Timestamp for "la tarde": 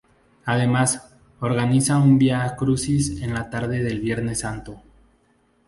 3.35-3.83